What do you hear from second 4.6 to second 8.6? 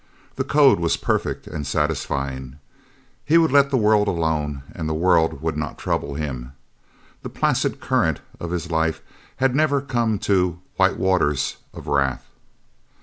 and the world would not trouble him. The placid current of